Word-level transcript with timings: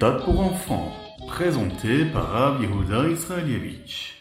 Pour 0.00 0.40
enfants, 0.40 0.96
présenté 1.28 2.06
par 2.06 2.30
Rav 2.32 2.62
Yehuda 2.62 3.06
Israelievich. 3.10 4.14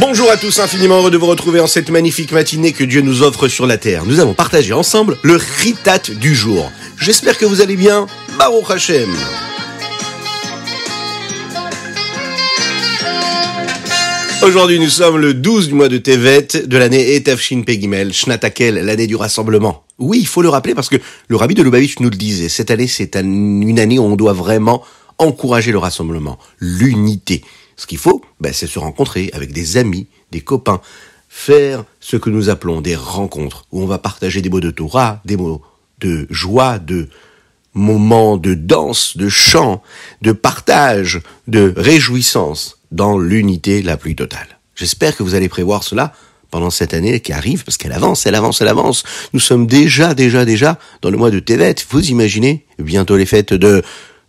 Bonjour 0.00 0.28
à 0.32 0.36
tous, 0.36 0.58
infiniment 0.58 0.96
heureux 0.96 1.12
de 1.12 1.16
vous 1.16 1.26
retrouver 1.26 1.60
en 1.60 1.68
cette 1.68 1.90
magnifique 1.90 2.32
matinée 2.32 2.72
que 2.72 2.82
Dieu 2.82 3.00
nous 3.00 3.22
offre 3.22 3.46
sur 3.46 3.68
la 3.68 3.78
terre. 3.78 4.04
Nous 4.04 4.18
allons 4.18 4.34
partager 4.34 4.72
ensemble 4.72 5.16
le 5.22 5.36
Ritat 5.36 6.14
du 6.20 6.34
jour. 6.34 6.72
J'espère 6.98 7.38
que 7.38 7.46
vous 7.46 7.60
allez 7.60 7.76
bien. 7.76 8.08
Baruch 8.36 8.68
Hashem. 8.68 9.14
Aujourd'hui, 14.42 14.78
nous 14.78 14.88
sommes 14.88 15.18
le 15.18 15.34
12 15.34 15.68
du 15.68 15.74
mois 15.74 15.88
de 15.88 15.98
Tevet 15.98 16.46
de 16.64 16.78
l'année 16.78 17.16
Etafshin 17.16 17.62
Pegimel, 17.62 18.12
Shnatakel, 18.12 18.76
l'année 18.76 19.08
du 19.08 19.16
rassemblement. 19.16 19.84
Oui, 19.98 20.18
il 20.20 20.26
faut 20.28 20.42
le 20.42 20.48
rappeler 20.48 20.76
parce 20.76 20.88
que 20.88 20.96
le 21.26 21.36
rabbi 21.36 21.54
de 21.54 21.62
Lubavitch 21.62 21.98
nous 21.98 22.08
le 22.08 22.16
disait. 22.16 22.48
Cette 22.48 22.70
année, 22.70 22.86
c'est 22.86 23.16
une 23.16 23.78
année 23.80 23.98
où 23.98 24.04
on 24.04 24.14
doit 24.14 24.32
vraiment 24.32 24.84
encourager 25.18 25.72
le 25.72 25.78
rassemblement, 25.78 26.38
l'unité. 26.60 27.42
Ce 27.76 27.86
qu'il 27.86 27.98
faut, 27.98 28.22
ben, 28.40 28.52
c'est 28.52 28.68
se 28.68 28.78
rencontrer 28.78 29.28
avec 29.32 29.52
des 29.52 29.76
amis, 29.76 30.06
des 30.30 30.40
copains, 30.40 30.80
faire 31.28 31.84
ce 31.98 32.16
que 32.16 32.30
nous 32.30 32.48
appelons 32.48 32.80
des 32.80 32.96
rencontres, 32.96 33.66
où 33.72 33.82
on 33.82 33.86
va 33.86 33.98
partager 33.98 34.40
des 34.40 34.50
mots 34.50 34.60
de 34.60 34.70
Torah, 34.70 35.20
des 35.24 35.36
mots 35.36 35.62
de 36.00 36.28
joie, 36.30 36.78
de 36.78 37.08
moments 37.78 38.36
de 38.36 38.54
danse, 38.54 39.16
de 39.16 39.28
chant, 39.28 39.82
de 40.20 40.32
partage, 40.32 41.22
de 41.46 41.72
réjouissance 41.76 42.78
dans 42.90 43.18
l'unité 43.18 43.82
la 43.82 43.96
plus 43.96 44.14
totale. 44.14 44.58
J'espère 44.74 45.16
que 45.16 45.22
vous 45.22 45.34
allez 45.34 45.48
prévoir 45.48 45.82
cela 45.82 46.12
pendant 46.50 46.70
cette 46.70 46.94
année 46.94 47.20
qui 47.20 47.32
arrive, 47.32 47.64
parce 47.64 47.76
qu'elle 47.76 47.92
avance, 47.92 48.26
elle 48.26 48.34
avance, 48.34 48.60
elle 48.60 48.68
avance. 48.68 49.04
Nous 49.32 49.40
sommes 49.40 49.66
déjà, 49.66 50.14
déjà, 50.14 50.44
déjà 50.44 50.78
dans 51.02 51.10
le 51.10 51.16
mois 51.16 51.30
de 51.30 51.40
Tevet. 51.40 51.76
Vous 51.90 52.10
imaginez 52.10 52.64
bientôt 52.78 53.16
les 53.16 53.26
fêtes 53.26 53.52
de 53.52 53.82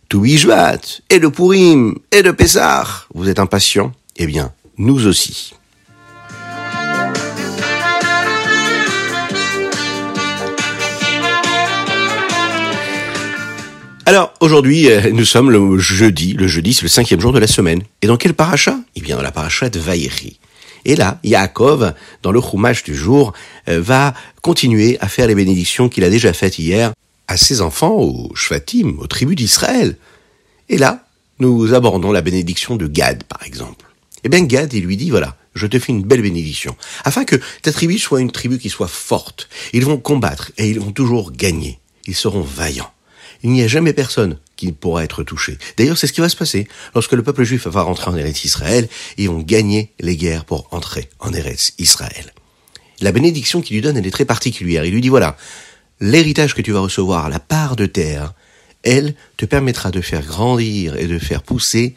Touishvat, 0.08 0.80
et 1.08 1.20
de 1.20 1.28
Purim, 1.28 1.98
et 2.10 2.22
de 2.22 2.30
Pessah. 2.30 2.86
Vous 3.14 3.28
êtes 3.28 3.38
impatients? 3.38 3.92
Eh 4.16 4.26
bien, 4.26 4.52
nous 4.76 5.06
aussi. 5.06 5.54
Alors, 14.10 14.34
aujourd'hui, 14.40 14.90
euh, 14.90 15.12
nous 15.12 15.24
sommes 15.24 15.52
le 15.52 15.78
jeudi. 15.78 16.32
Le 16.32 16.48
jeudi, 16.48 16.74
c'est 16.74 16.82
le 16.82 16.88
cinquième 16.88 17.20
jour 17.20 17.32
de 17.32 17.38
la 17.38 17.46
semaine. 17.46 17.80
Et 18.02 18.08
dans 18.08 18.16
quel 18.16 18.34
paracha? 18.34 18.76
Eh 18.96 19.00
bien, 19.00 19.14
dans 19.14 19.22
la 19.22 19.30
paracha 19.30 19.70
de 19.70 19.78
Vaïri. 19.78 20.40
Et 20.84 20.96
là, 20.96 21.20
Yaakov, 21.22 21.94
dans 22.24 22.32
le 22.32 22.40
chumash 22.40 22.82
du 22.82 22.96
jour, 22.96 23.32
euh, 23.68 23.80
va 23.80 24.12
continuer 24.42 24.98
à 25.00 25.06
faire 25.06 25.28
les 25.28 25.36
bénédictions 25.36 25.88
qu'il 25.88 26.02
a 26.02 26.10
déjà 26.10 26.32
faites 26.32 26.58
hier 26.58 26.92
à 27.28 27.36
ses 27.36 27.60
enfants, 27.60 27.92
aux 27.92 28.34
Shvatim, 28.34 28.98
aux 28.98 29.06
tribus 29.06 29.36
d'Israël. 29.36 29.96
Et 30.68 30.76
là, 30.76 31.06
nous 31.38 31.72
abordons 31.72 32.10
la 32.10 32.20
bénédiction 32.20 32.74
de 32.74 32.88
Gad, 32.88 33.22
par 33.22 33.44
exemple. 33.44 33.86
Eh 34.24 34.28
bien, 34.28 34.42
Gad, 34.42 34.72
il 34.72 34.86
lui 34.86 34.96
dit, 34.96 35.10
voilà, 35.10 35.36
je 35.54 35.68
te 35.68 35.78
fais 35.78 35.92
une 35.92 36.02
belle 36.02 36.22
bénédiction, 36.22 36.74
afin 37.04 37.24
que 37.24 37.36
ta 37.62 37.70
tribu 37.70 37.96
soit 37.96 38.20
une 38.20 38.32
tribu 38.32 38.58
qui 38.58 38.70
soit 38.70 38.88
forte. 38.88 39.48
Ils 39.72 39.84
vont 39.84 39.98
combattre 39.98 40.50
et 40.58 40.68
ils 40.68 40.80
vont 40.80 40.90
toujours 40.90 41.30
gagner. 41.30 41.78
Ils 42.08 42.16
seront 42.16 42.40
vaillants 42.40 42.90
il 43.42 43.50
n'y 43.50 43.62
a 43.62 43.68
jamais 43.68 43.92
personne 43.92 44.38
qui 44.56 44.72
pourra 44.72 45.04
être 45.04 45.22
touché. 45.22 45.58
D'ailleurs, 45.76 45.96
c'est 45.96 46.06
ce 46.06 46.12
qui 46.12 46.20
va 46.20 46.28
se 46.28 46.36
passer. 46.36 46.68
Lorsque 46.94 47.12
le 47.12 47.22
peuple 47.22 47.44
juif 47.44 47.66
va 47.66 47.82
rentrer 47.82 48.10
en 48.10 48.16
Eretz 48.16 48.44
Israël, 48.44 48.88
ils 49.16 49.28
vont 49.28 49.40
gagner 49.40 49.92
les 50.00 50.16
guerres 50.16 50.44
pour 50.44 50.68
entrer 50.70 51.08
en 51.18 51.32
Eretz 51.32 51.72
Israël. 51.78 52.32
La 53.00 53.12
bénédiction 53.12 53.62
qu'il 53.62 53.76
lui 53.76 53.82
donne, 53.82 53.96
elle 53.96 54.06
est 54.06 54.10
très 54.10 54.26
particulière. 54.26 54.84
Il 54.84 54.92
lui 54.92 55.00
dit, 55.00 55.08
voilà, 55.08 55.36
l'héritage 56.00 56.54
que 56.54 56.62
tu 56.62 56.72
vas 56.72 56.80
recevoir, 56.80 57.30
la 57.30 57.40
part 57.40 57.76
de 57.76 57.86
terre, 57.86 58.34
elle 58.82 59.14
te 59.36 59.46
permettra 59.46 59.90
de 59.90 60.00
faire 60.00 60.24
grandir 60.24 60.96
et 60.96 61.06
de 61.06 61.18
faire 61.18 61.42
pousser 61.42 61.94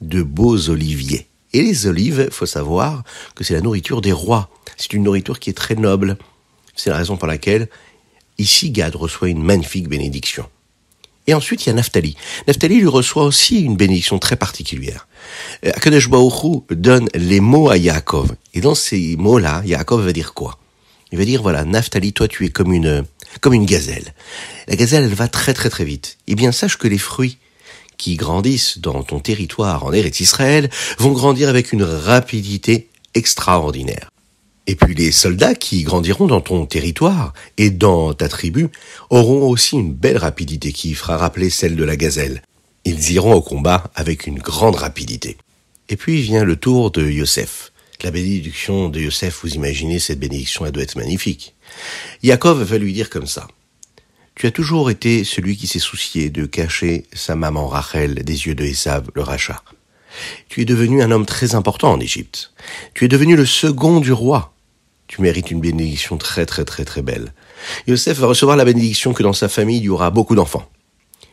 de 0.00 0.22
beaux 0.22 0.70
oliviers. 0.70 1.26
Et 1.52 1.62
les 1.62 1.86
olives, 1.86 2.28
faut 2.30 2.46
savoir 2.46 3.04
que 3.34 3.44
c'est 3.44 3.54
la 3.54 3.60
nourriture 3.60 4.00
des 4.00 4.12
rois. 4.12 4.50
C'est 4.76 4.92
une 4.92 5.02
nourriture 5.02 5.38
qui 5.38 5.50
est 5.50 5.54
très 5.54 5.74
noble. 5.74 6.18
C'est 6.76 6.90
la 6.90 6.96
raison 6.96 7.16
pour 7.16 7.26
laquelle 7.26 7.68
ici 8.36 8.70
Gad 8.70 8.94
reçoit 8.94 9.28
une 9.28 9.42
magnifique 9.42 9.88
bénédiction. 9.88 10.46
Et 11.28 11.34
ensuite, 11.34 11.66
il 11.66 11.68
y 11.68 11.70
a 11.70 11.74
Naphtali. 11.74 12.16
Naphtali 12.46 12.80
lui 12.80 12.88
reçoit 12.88 13.24
aussi 13.24 13.60
une 13.60 13.76
bénédiction 13.76 14.18
très 14.18 14.34
particulière. 14.34 15.06
Euh, 15.66 15.70
Akadosh 15.74 16.08
donne 16.70 17.08
les 17.14 17.40
mots 17.40 17.68
à 17.68 17.76
Yaakov. 17.76 18.34
Et 18.54 18.62
dans 18.62 18.74
ces 18.74 19.14
mots-là, 19.18 19.62
Yaakov 19.66 20.06
va 20.06 20.12
dire 20.12 20.32
quoi? 20.32 20.58
Il 21.12 21.18
va 21.18 21.26
dire, 21.26 21.42
voilà, 21.42 21.66
Naphtali, 21.66 22.14
toi, 22.14 22.28
tu 22.28 22.46
es 22.46 22.48
comme 22.48 22.72
une, 22.72 23.04
comme 23.42 23.52
une 23.52 23.66
gazelle. 23.66 24.14
La 24.68 24.76
gazelle, 24.76 25.04
elle 25.04 25.14
va 25.14 25.28
très 25.28 25.52
très 25.52 25.68
très 25.68 25.84
vite. 25.84 26.16
Eh 26.28 26.34
bien, 26.34 26.50
sache 26.50 26.78
que 26.78 26.88
les 26.88 26.98
fruits 26.98 27.36
qui 27.98 28.16
grandissent 28.16 28.78
dans 28.78 29.02
ton 29.02 29.20
territoire 29.20 29.84
en 29.84 29.92
Eretz 29.92 30.20
Israël 30.20 30.70
vont 30.98 31.12
grandir 31.12 31.50
avec 31.50 31.72
une 31.74 31.82
rapidité 31.82 32.88
extraordinaire. 33.14 34.08
Et 34.70 34.76
puis 34.76 34.94
les 34.94 35.12
soldats 35.12 35.54
qui 35.54 35.82
grandiront 35.82 36.26
dans 36.26 36.42
ton 36.42 36.66
territoire 36.66 37.32
et 37.56 37.70
dans 37.70 38.12
ta 38.12 38.28
tribu 38.28 38.68
auront 39.08 39.48
aussi 39.48 39.76
une 39.76 39.94
belle 39.94 40.18
rapidité 40.18 40.72
qui 40.72 40.92
fera 40.92 41.16
rappeler 41.16 41.48
celle 41.48 41.74
de 41.74 41.84
la 41.84 41.96
gazelle. 41.96 42.42
Ils 42.84 43.12
iront 43.12 43.32
au 43.32 43.40
combat 43.40 43.90
avec 43.94 44.26
une 44.26 44.38
grande 44.38 44.76
rapidité. 44.76 45.38
Et 45.88 45.96
puis 45.96 46.20
vient 46.20 46.44
le 46.44 46.56
tour 46.56 46.90
de 46.90 47.02
Yosef. 47.02 47.72
La 48.04 48.10
bénédiction 48.10 48.90
de 48.90 49.00
Yosef, 49.00 49.40
vous 49.42 49.54
imaginez, 49.54 49.98
cette 49.98 50.20
bénédiction, 50.20 50.66
elle 50.66 50.72
doit 50.72 50.82
être 50.82 50.96
magnifique. 50.96 51.56
Yaakov 52.22 52.62
va 52.62 52.76
lui 52.76 52.92
dire 52.92 53.08
comme 53.08 53.26
ça. 53.26 53.48
Tu 54.34 54.46
as 54.46 54.50
toujours 54.50 54.90
été 54.90 55.24
celui 55.24 55.56
qui 55.56 55.66
s'est 55.66 55.78
soucié 55.78 56.28
de 56.28 56.44
cacher 56.44 57.06
sa 57.14 57.36
maman 57.36 57.68
Rachel 57.68 58.16
des 58.16 58.46
yeux 58.46 58.54
de 58.54 58.64
Esav, 58.64 59.10
le 59.14 59.22
rachat. 59.22 59.62
Tu 60.50 60.60
es 60.60 60.64
devenu 60.66 61.02
un 61.02 61.10
homme 61.10 61.26
très 61.26 61.54
important 61.54 61.90
en 61.90 62.00
Égypte. 62.00 62.52
Tu 62.92 63.06
es 63.06 63.08
devenu 63.08 63.34
le 63.34 63.46
second 63.46 64.00
du 64.00 64.12
roi 64.12 64.54
tu 65.08 65.22
mérites 65.22 65.50
une 65.50 65.60
bénédiction 65.60 66.16
très 66.18 66.46
très 66.46 66.64
très 66.64 66.84
très 66.84 67.02
belle. 67.02 67.32
Yosef 67.86 68.18
va 68.18 68.26
recevoir 68.26 68.56
la 68.56 68.64
bénédiction 68.64 69.12
que 69.12 69.22
dans 69.22 69.32
sa 69.32 69.48
famille 69.48 69.78
il 69.78 69.84
y 69.84 69.88
aura 69.88 70.10
beaucoup 70.10 70.34
d'enfants. 70.34 70.68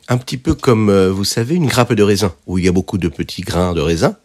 Un 0.08 0.18
petit 0.18 0.38
peu 0.38 0.53
comme, 0.53 0.90
euh, 0.90 1.12
vous 1.12 1.24
savez, 1.24 1.56
une 1.56 1.68
grappe 1.68 1.94
de 1.94 2.03
raisin, 2.03 2.34
où 2.46 2.58
il 2.58 2.66
y 2.66 2.68
a 2.68 2.72
beaucoup 2.72 2.97
de 2.97 3.08
petits 3.08 3.41
grains 3.41 3.74
de 3.74 3.81
raisin. 3.81 4.18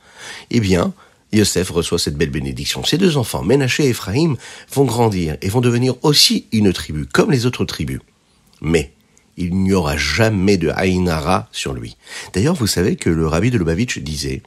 Eh 0.51 0.61
bien, 0.61 0.93
Yosef 1.33 1.71
reçoit 1.71 1.99
cette 1.99 2.17
belle 2.17 2.31
bénédiction. 2.31 2.85
Ces 2.85 2.99
deux 2.99 3.17
enfants, 3.17 3.43
Ménaché 3.43 3.87
et 3.87 3.91
Ephraim, 3.91 4.37
vont 4.73 4.85
grandir 4.85 5.37
et 5.41 5.49
vont 5.49 5.63
devenir 5.63 5.95
aussi 6.03 6.47
une 6.53 6.73
tribu, 6.73 7.07
comme 7.07 7.31
les 7.31 7.47
autres 7.47 7.65
tribus. 7.65 8.01
Mais, 8.61 8.93
il 9.39 9.55
n'y 9.55 9.73
aura 9.73 9.97
jamais 9.97 10.59
de 10.59 10.69
Haïnara 10.69 11.49
sur 11.51 11.73
lui. 11.73 11.97
D'ailleurs, 12.35 12.55
vous 12.55 12.67
savez 12.67 12.97
que 12.97 13.09
le 13.09 13.27
rabbi 13.27 13.51
de 13.51 13.57
Lubavitch 13.57 13.99
disait 14.01 14.43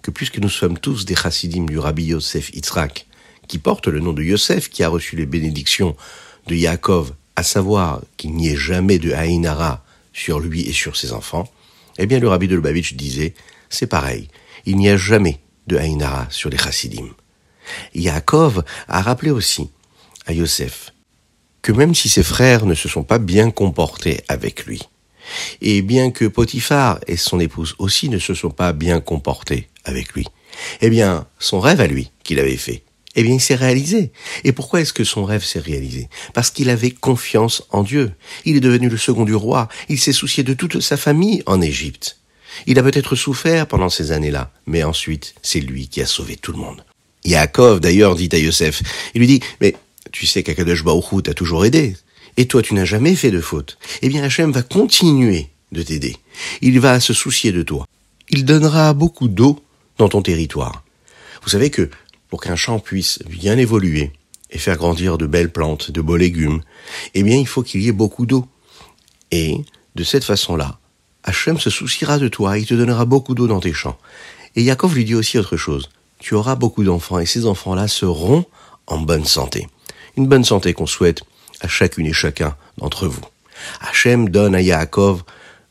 que 0.00 0.10
puisque 0.10 0.38
nous 0.38 0.48
sommes 0.48 0.78
tous 0.78 1.04
des 1.04 1.14
chassidim 1.14 1.64
du 1.64 1.78
rabbi 1.78 2.04
Yosef 2.04 2.54
Yitzhak, 2.54 3.06
qui 3.50 3.58
porte 3.58 3.88
le 3.88 3.98
nom 3.98 4.12
de 4.12 4.22
Yosef, 4.22 4.70
qui 4.70 4.84
a 4.84 4.88
reçu 4.88 5.16
les 5.16 5.26
bénédictions 5.26 5.96
de 6.46 6.54
Yaakov, 6.54 7.14
à 7.34 7.42
savoir 7.42 8.00
qu'il 8.16 8.32
n'y 8.32 8.48
ait 8.48 8.56
jamais 8.56 9.00
de 9.00 9.10
Haïnara 9.10 9.84
sur 10.12 10.38
lui 10.38 10.68
et 10.68 10.72
sur 10.72 10.96
ses 10.96 11.12
enfants, 11.12 11.50
eh 11.98 12.06
bien 12.06 12.20
le 12.20 12.28
rabbi 12.28 12.46
de 12.46 12.54
Lubavitch 12.54 12.94
disait, 12.94 13.34
c'est 13.68 13.88
pareil, 13.88 14.28
il 14.66 14.76
n'y 14.76 14.88
a 14.88 14.96
jamais 14.96 15.40
de 15.66 15.76
Haïnara 15.76 16.28
sur 16.30 16.48
les 16.48 16.58
chassidim. 16.58 17.08
Yaakov 17.92 18.62
a 18.86 19.02
rappelé 19.02 19.32
aussi 19.32 19.68
à 20.26 20.32
Yosef 20.32 20.92
que 21.60 21.72
même 21.72 21.96
si 21.96 22.08
ses 22.08 22.22
frères 22.22 22.66
ne 22.66 22.74
se 22.74 22.88
sont 22.88 23.02
pas 23.02 23.18
bien 23.18 23.50
comportés 23.50 24.20
avec 24.28 24.64
lui, 24.64 24.80
et 25.60 25.82
bien 25.82 26.12
que 26.12 26.26
Potiphar 26.26 27.00
et 27.08 27.16
son 27.16 27.40
épouse 27.40 27.74
aussi 27.78 28.10
ne 28.10 28.20
se 28.20 28.32
sont 28.32 28.50
pas 28.50 28.72
bien 28.72 29.00
comportés 29.00 29.68
avec 29.82 30.12
lui, 30.12 30.26
eh 30.82 30.88
bien, 30.88 31.26
son 31.40 31.58
rêve 31.58 31.80
à 31.80 31.88
lui 31.88 32.12
qu'il 32.22 32.38
avait 32.38 32.56
fait, 32.56 32.84
eh 33.16 33.22
bien, 33.22 33.34
il 33.34 33.40
s'est 33.40 33.56
réalisé. 33.56 34.12
Et 34.44 34.52
pourquoi 34.52 34.80
est-ce 34.80 34.92
que 34.92 35.04
son 35.04 35.24
rêve 35.24 35.44
s'est 35.44 35.58
réalisé? 35.58 36.08
Parce 36.32 36.50
qu'il 36.50 36.70
avait 36.70 36.92
confiance 36.92 37.64
en 37.70 37.82
Dieu. 37.82 38.12
Il 38.44 38.56
est 38.56 38.60
devenu 38.60 38.88
le 38.88 38.96
second 38.96 39.24
du 39.24 39.34
roi. 39.34 39.68
Il 39.88 39.98
s'est 39.98 40.12
soucié 40.12 40.44
de 40.44 40.54
toute 40.54 40.80
sa 40.80 40.96
famille 40.96 41.42
en 41.46 41.60
Égypte. 41.60 42.18
Il 42.66 42.78
a 42.78 42.82
peut-être 42.82 43.16
souffert 43.16 43.66
pendant 43.66 43.88
ces 43.88 44.12
années-là, 44.12 44.52
mais 44.66 44.84
ensuite, 44.84 45.34
c'est 45.42 45.60
lui 45.60 45.88
qui 45.88 46.00
a 46.00 46.06
sauvé 46.06 46.36
tout 46.36 46.52
le 46.52 46.58
monde. 46.58 46.84
Yaakov, 47.24 47.80
d'ailleurs, 47.80 48.14
dit 48.14 48.28
à 48.32 48.38
Yosef, 48.38 48.82
il 49.14 49.20
lui 49.20 49.26
dit, 49.26 49.40
mais 49.60 49.74
tu 50.12 50.26
sais 50.26 50.42
qu'Akadosh 50.42 50.84
Baruch 50.84 51.22
t'a 51.24 51.34
toujours 51.34 51.64
aidé. 51.64 51.96
Et 52.36 52.46
toi, 52.46 52.62
tu 52.62 52.74
n'as 52.74 52.84
jamais 52.84 53.14
fait 53.14 53.30
de 53.30 53.40
faute. 53.40 53.76
Eh 54.02 54.08
bien, 54.08 54.22
Hachem 54.22 54.52
va 54.52 54.62
continuer 54.62 55.48
de 55.72 55.82
t'aider. 55.82 56.16
Il 56.62 56.78
va 56.80 57.00
se 57.00 57.12
soucier 57.12 57.52
de 57.52 57.62
toi. 57.62 57.86
Il 58.30 58.44
donnera 58.44 58.94
beaucoup 58.94 59.28
d'eau 59.28 59.62
dans 59.98 60.08
ton 60.08 60.22
territoire. 60.22 60.84
Vous 61.42 61.50
savez 61.50 61.70
que 61.70 61.90
pour 62.30 62.40
qu'un 62.40 62.56
champ 62.56 62.78
puisse 62.78 63.18
bien 63.28 63.58
évoluer 63.58 64.12
et 64.50 64.58
faire 64.58 64.76
grandir 64.76 65.18
de 65.18 65.26
belles 65.26 65.52
plantes, 65.52 65.90
de 65.90 66.00
beaux 66.00 66.16
légumes, 66.16 66.62
eh 67.14 67.22
bien 67.22 67.36
il 67.36 67.46
faut 67.46 67.62
qu'il 67.62 67.82
y 67.82 67.88
ait 67.88 67.92
beaucoup 67.92 68.26
d'eau. 68.26 68.46
Et 69.30 69.60
de 69.94 70.04
cette 70.04 70.24
façon-là, 70.24 70.78
Hachem 71.24 71.58
se 71.58 71.70
souciera 71.70 72.18
de 72.18 72.28
toi, 72.28 72.58
il 72.58 72.66
te 72.66 72.74
donnera 72.74 73.04
beaucoup 73.04 73.34
d'eau 73.34 73.46
dans 73.46 73.60
tes 73.60 73.72
champs. 73.72 73.98
Et 74.56 74.62
Yaakov 74.62 74.94
lui 74.94 75.04
dit 75.04 75.14
aussi 75.14 75.38
autre 75.38 75.56
chose. 75.56 75.90
Tu 76.18 76.34
auras 76.34 76.54
beaucoup 76.54 76.84
d'enfants 76.84 77.18
et 77.18 77.26
ces 77.26 77.46
enfants-là 77.46 77.88
seront 77.88 78.44
en 78.86 78.98
bonne 78.98 79.24
santé. 79.24 79.68
Une 80.16 80.26
bonne 80.26 80.44
santé 80.44 80.72
qu'on 80.72 80.86
souhaite 80.86 81.22
à 81.60 81.68
chacune 81.68 82.06
et 82.06 82.12
chacun 82.12 82.56
d'entre 82.78 83.06
vous. 83.06 83.22
Hachem 83.80 84.28
donne 84.28 84.54
à 84.54 84.62
Yaakov 84.62 85.22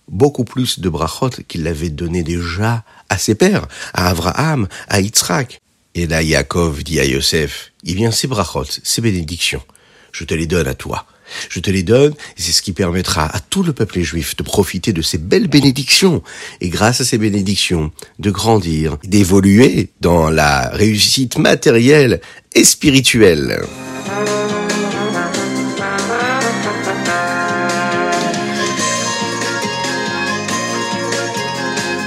beaucoup 0.07 0.43
plus 0.43 0.79
de 0.79 0.89
brachot 0.89 1.29
qu'il 1.47 1.63
l'avait 1.63 1.89
donné 1.89 2.23
déjà 2.23 2.83
à 3.09 3.17
ses 3.17 3.35
pères, 3.35 3.67
à 3.93 4.09
Abraham, 4.09 4.67
à 4.87 5.01
Yitzhak. 5.01 5.59
Et 5.95 6.07
là, 6.07 6.21
Yaakov 6.21 6.83
dit 6.83 6.99
à 6.99 7.05
Yosef, 7.05 7.71
il 7.83 7.95
vient 7.95 8.11
ces 8.11 8.27
brachot, 8.27 8.65
ces 8.83 9.01
bénédictions, 9.01 9.63
je 10.11 10.23
te 10.23 10.33
les 10.33 10.47
donne 10.47 10.67
à 10.67 10.75
toi. 10.75 11.05
Je 11.49 11.59
te 11.59 11.69
les 11.69 11.83
donne, 11.83 12.13
et 12.37 12.41
c'est 12.41 12.51
ce 12.51 12.63
qui 12.63 12.73
permettra 12.73 13.25
à 13.25 13.39
tout 13.39 13.61
le 13.61 13.71
peuple 13.71 14.01
juif 14.01 14.35
de 14.35 14.41
profiter 14.41 14.93
de 14.93 15.03
ces 15.03 15.19
belles 15.19 15.47
bénédictions, 15.47 16.23
et 16.59 16.69
grâce 16.69 17.01
à 17.01 17.05
ces 17.05 17.19
bénédictions, 17.19 17.91
de 18.17 18.31
grandir, 18.31 18.97
d'évoluer 19.03 19.89
dans 20.01 20.31
la 20.31 20.69
réussite 20.69 21.37
matérielle 21.37 22.19
et 22.55 22.63
spirituelle. 22.63 23.61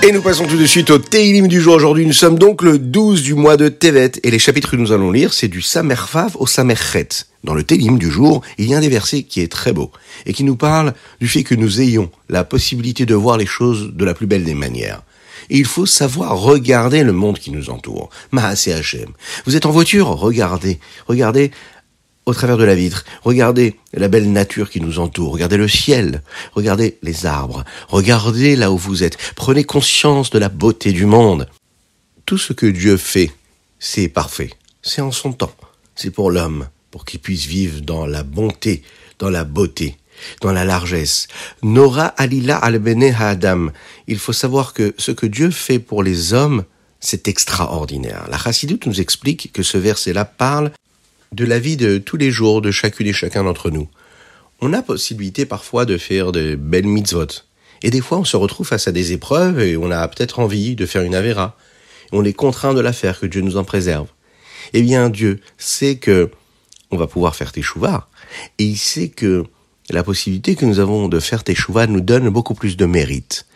Et 0.04 0.10
nous 0.10 0.20
passons 0.20 0.48
tout 0.48 0.56
de 0.56 0.66
suite 0.66 0.90
au 0.90 0.98
Teilim 0.98 1.46
du 1.46 1.60
jour. 1.60 1.76
Aujourd'hui, 1.76 2.04
nous 2.04 2.12
sommes 2.12 2.36
donc 2.36 2.62
le 2.62 2.76
12 2.76 3.22
du 3.22 3.34
mois 3.34 3.56
de 3.56 3.68
Tevet. 3.68 4.10
Et 4.24 4.32
les 4.32 4.40
chapitres 4.40 4.72
que 4.72 4.76
nous 4.76 4.90
allons 4.90 5.12
lire, 5.12 5.32
c'est 5.32 5.46
du 5.46 5.62
Samerfav 5.62 6.36
au 6.40 6.48
Samerchet. 6.48 7.08
Dans 7.44 7.54
le 7.54 7.62
Teilim 7.62 8.00
du 8.00 8.10
jour, 8.10 8.42
il 8.58 8.68
y 8.68 8.74
a 8.74 8.78
un 8.78 8.80
des 8.80 8.88
versets 8.88 9.22
qui 9.22 9.40
est 9.40 9.50
très 9.50 9.72
beau 9.72 9.92
et 10.26 10.32
qui 10.32 10.42
nous 10.42 10.56
parle 10.56 10.94
du 11.20 11.28
fait 11.28 11.44
que 11.44 11.54
nous 11.54 11.80
ayons 11.80 12.10
la 12.28 12.42
possibilité 12.42 13.06
de 13.06 13.14
voir 13.14 13.36
les 13.36 13.46
choses 13.46 13.92
de 13.94 14.04
la 14.04 14.12
plus 14.12 14.26
belle 14.26 14.42
des 14.42 14.54
manières. 14.54 15.02
Et 15.50 15.58
il 15.58 15.66
faut 15.66 15.86
savoir 15.86 16.36
regarder 16.36 17.04
le 17.04 17.12
monde 17.12 17.38
qui 17.38 17.52
nous 17.52 17.70
entoure. 17.70 18.10
Maase 18.32 18.68
Hashem. 18.68 19.10
Vous 19.46 19.54
êtes 19.54 19.66
en 19.66 19.70
voiture, 19.70 20.08
regardez. 20.08 20.80
Regardez 21.06 21.52
au 22.26 22.34
travers 22.34 22.56
de 22.56 22.64
la 22.64 22.74
vitre. 22.74 23.04
Regardez 23.22 23.76
la 23.92 24.08
belle 24.08 24.30
nature 24.30 24.70
qui 24.70 24.80
nous 24.80 24.98
entoure. 24.98 25.32
Regardez 25.32 25.56
le 25.56 25.68
ciel. 25.68 26.22
Regardez 26.54 26.98
les 27.02 27.26
arbres. 27.26 27.64
Regardez 27.88 28.56
là 28.56 28.70
où 28.70 28.76
vous 28.76 29.02
êtes. 29.02 29.18
Prenez 29.34 29.64
conscience 29.64 30.30
de 30.30 30.38
la 30.38 30.48
beauté 30.48 30.92
du 30.92 31.06
monde. 31.06 31.48
Tout 32.26 32.38
ce 32.38 32.52
que 32.52 32.66
Dieu 32.66 32.96
fait, 32.96 33.32
c'est 33.78 34.08
parfait. 34.08 34.50
C'est 34.82 35.02
en 35.02 35.12
son 35.12 35.32
temps. 35.32 35.54
C'est 35.96 36.10
pour 36.10 36.30
l'homme, 36.30 36.68
pour 36.90 37.04
qu'il 37.04 37.20
puisse 37.20 37.46
vivre 37.46 37.80
dans 37.80 38.06
la 38.06 38.22
bonté, 38.22 38.82
dans 39.18 39.30
la 39.30 39.44
beauté, 39.44 39.96
dans 40.40 40.52
la 40.52 40.64
largesse. 40.64 41.26
Nora 41.62 42.06
alila 42.06 42.56
al 42.56 42.78
bene 42.78 43.14
adam. 43.18 43.70
Il 44.06 44.18
faut 44.18 44.32
savoir 44.32 44.72
que 44.72 44.94
ce 44.98 45.10
que 45.10 45.26
Dieu 45.26 45.50
fait 45.50 45.78
pour 45.78 46.02
les 46.02 46.32
hommes, 46.32 46.64
c'est 47.00 47.26
extraordinaire. 47.26 48.26
La 48.30 48.38
Chassidoute 48.38 48.86
nous 48.86 49.00
explique 49.00 49.52
que 49.52 49.64
ce 49.64 49.76
verset-là 49.76 50.24
parle 50.24 50.70
de 51.32 51.44
la 51.44 51.58
vie 51.58 51.76
de 51.76 51.98
tous 51.98 52.16
les 52.16 52.30
jours 52.30 52.60
de 52.62 52.70
chacune 52.70 53.06
et 53.06 53.12
chacun 53.12 53.44
d'entre 53.44 53.70
nous. 53.70 53.88
On 54.60 54.72
a 54.72 54.82
possibilité 54.82 55.46
parfois 55.46 55.84
de 55.84 55.96
faire 55.96 56.30
de 56.30 56.54
belles 56.54 56.86
mitzvot. 56.86 57.26
Et 57.82 57.90
des 57.90 58.00
fois, 58.00 58.18
on 58.18 58.24
se 58.24 58.36
retrouve 58.36 58.66
face 58.66 58.86
à 58.86 58.92
des 58.92 59.12
épreuves 59.12 59.60
et 59.60 59.76
on 59.76 59.90
a 59.90 60.06
peut-être 60.08 60.38
envie 60.38 60.76
de 60.76 60.86
faire 60.86 61.02
une 61.02 61.14
avéra. 61.14 61.56
On 62.12 62.24
est 62.24 62.32
contraint 62.32 62.74
de 62.74 62.80
la 62.80 62.92
faire, 62.92 63.18
que 63.18 63.26
Dieu 63.26 63.40
nous 63.40 63.56
en 63.56 63.64
préserve. 63.64 64.06
Eh 64.72 64.82
bien, 64.82 65.08
Dieu 65.08 65.40
sait 65.58 65.96
que 65.96 66.30
on 66.90 66.96
va 66.96 67.06
pouvoir 67.06 67.34
faire 67.34 67.52
teshuva. 67.52 68.08
Et 68.58 68.64
il 68.64 68.76
sait 68.76 69.08
que 69.08 69.44
la 69.90 70.02
possibilité 70.02 70.54
que 70.54 70.66
nous 70.66 70.78
avons 70.78 71.08
de 71.08 71.18
faire 71.18 71.42
teshuva 71.42 71.86
nous 71.86 72.00
donne 72.00 72.28
beaucoup 72.28 72.54
plus 72.54 72.76
de 72.76 72.86
mérite. 72.86 73.46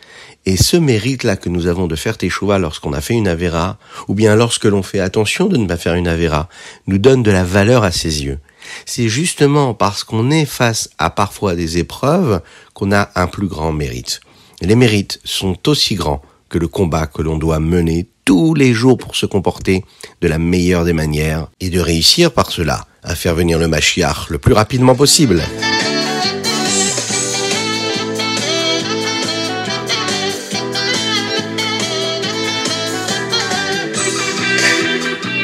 Et 0.45 0.57
ce 0.57 0.77
mérite-là 0.77 1.35
que 1.35 1.49
nous 1.49 1.67
avons 1.67 1.87
de 1.87 1.95
faire 1.95 2.17
teshuva 2.17 2.57
lorsqu'on 2.59 2.93
a 2.93 3.01
fait 3.01 3.13
une 3.13 3.27
avéra, 3.27 3.77
ou 4.07 4.13
bien 4.13 4.35
lorsque 4.35 4.65
l'on 4.65 4.83
fait 4.83 4.99
attention 4.99 5.47
de 5.47 5.57
ne 5.57 5.67
pas 5.67 5.77
faire 5.77 5.95
une 5.95 6.07
avéra, 6.07 6.49
nous 6.87 6.97
donne 6.97 7.23
de 7.23 7.31
la 7.31 7.43
valeur 7.43 7.83
à 7.83 7.91
ses 7.91 8.23
yeux. 8.23 8.39
C'est 8.85 9.09
justement 9.09 9.73
parce 9.73 10.03
qu'on 10.03 10.31
est 10.31 10.45
face 10.45 10.89
à 10.97 11.09
parfois 11.09 11.55
des 11.55 11.77
épreuves 11.77 12.41
qu'on 12.73 12.91
a 12.91 13.09
un 13.15 13.27
plus 13.27 13.47
grand 13.47 13.71
mérite. 13.71 14.21
Les 14.61 14.75
mérites 14.75 15.19
sont 15.23 15.57
aussi 15.67 15.95
grands 15.95 16.21
que 16.49 16.57
le 16.57 16.67
combat 16.67 17.07
que 17.07 17.21
l'on 17.21 17.37
doit 17.37 17.59
mener 17.59 18.07
tous 18.25 18.53
les 18.53 18.73
jours 18.73 18.97
pour 18.97 19.15
se 19.15 19.25
comporter 19.25 19.83
de 20.21 20.27
la 20.27 20.37
meilleure 20.37 20.85
des 20.85 20.93
manières 20.93 21.47
et 21.59 21.69
de 21.69 21.79
réussir 21.79 22.31
par 22.31 22.51
cela 22.51 22.85
à 23.03 23.15
faire 23.15 23.35
venir 23.35 23.57
le 23.57 23.67
Mashiach 23.67 24.29
le 24.29 24.37
plus 24.37 24.53
rapidement 24.53 24.95
possible. 24.95 25.41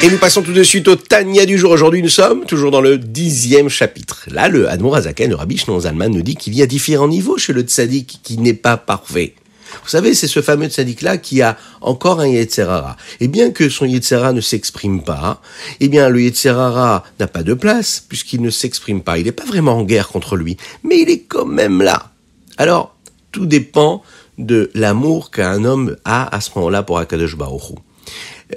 Et 0.04 0.10
nous 0.10 0.18
passons 0.18 0.42
tout 0.42 0.52
de 0.52 0.62
suite 0.62 0.86
au 0.88 0.96
Tania 0.96 1.46
du 1.46 1.56
jour. 1.56 1.70
Aujourd'hui, 1.70 2.02
nous 2.02 2.10
sommes 2.10 2.44
toujours 2.44 2.70
dans 2.70 2.82
le 2.82 2.98
dixième 2.98 3.70
chapitre. 3.70 4.26
Là, 4.30 4.50
le 4.50 4.68
Admor 4.68 4.96
Azaken, 4.96 5.30
le 5.30 5.36
Rabbi 5.36 5.56
Shnon 5.56 5.80
Zalman, 5.80 6.10
nous 6.10 6.20
dit 6.20 6.36
qu'il 6.36 6.54
y 6.54 6.60
a 6.60 6.66
différents 6.66 7.08
niveaux 7.08 7.38
chez 7.38 7.54
le 7.54 7.62
tzaddik 7.62 8.20
qui 8.22 8.36
n'est 8.36 8.52
pas 8.52 8.76
parfait. 8.76 9.34
Vous 9.82 9.88
savez, 9.88 10.12
c'est 10.12 10.28
ce 10.28 10.42
fameux 10.42 10.66
tzaddik-là 10.66 11.16
qui 11.16 11.40
a 11.40 11.56
encore 11.80 12.20
un 12.20 12.26
Yetzerara. 12.26 12.98
Et 13.20 13.28
bien 13.28 13.50
que 13.50 13.70
son 13.70 13.86
Yetzerara 13.86 14.34
ne 14.34 14.42
s'exprime 14.42 15.02
pas, 15.02 15.40
eh 15.80 15.88
bien, 15.88 16.10
le 16.10 16.20
Yetzerara 16.20 17.02
n'a 17.18 17.26
pas 17.26 17.42
de 17.42 17.54
place, 17.54 18.04
puisqu'il 18.06 18.42
ne 18.42 18.50
s'exprime 18.50 19.00
pas. 19.00 19.16
Il 19.16 19.24
n'est 19.24 19.32
pas 19.32 19.46
vraiment 19.46 19.78
en 19.78 19.84
guerre 19.84 20.08
contre 20.08 20.36
lui, 20.36 20.58
mais 20.82 21.00
il 21.00 21.08
est 21.08 21.20
quand 21.20 21.46
même 21.46 21.80
là. 21.80 22.10
Alors, 22.58 22.94
tout 23.32 23.46
dépend 23.46 24.02
de 24.36 24.70
l'amour 24.74 25.30
qu'un 25.30 25.64
homme 25.64 25.96
a 26.04 26.36
à 26.36 26.42
ce 26.42 26.50
moment-là 26.56 26.82
pour 26.82 26.98
Akadosh 26.98 27.38
Baruch 27.38 27.70
Hu. 27.70 27.76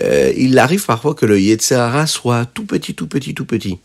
Euh, 0.02 0.34
il 0.36 0.58
arrive 0.60 0.86
parfois 0.86 1.16
que 1.16 1.26
le 1.26 1.40
Yetzirah 1.40 2.08
soit 2.08 2.46
tout 2.46 2.66
petit, 2.66 2.94
tout 2.94 3.08
petit, 3.08 3.34
tout 3.34 3.46
petit. 3.46 3.80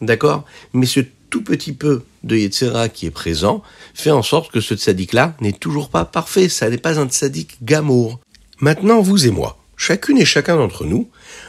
D'accord? 0.00 0.44
Mais 0.72 0.86
ce 0.86 1.00
tout 1.30 1.42
petit 1.42 1.72
peu 1.72 2.04
de 2.24 2.36
Yetzirah 2.36 2.88
qui 2.88 3.06
est 3.06 3.10
présent 3.10 3.62
fait 3.94 4.10
en 4.10 4.22
sorte 4.22 4.50
que 4.50 4.60
ce 4.60 4.74
tzaddik-là 4.74 5.34
n'est 5.40 5.52
toujours 5.52 5.90
pas 5.90 6.04
parfait. 6.04 6.48
Ça 6.48 6.70
n'est 6.70 6.78
pas 6.78 6.98
un 6.98 7.08
tzaddik 7.08 7.58
gamour. 7.62 8.20
Maintenant, 8.60 9.00
vous 9.00 9.26
et 9.26 9.30
moi, 9.30 9.58
chacune 9.76 10.18
et 10.18 10.24
chacun 10.24 10.56
d'entre 10.56 10.84
nous, 10.84 11.08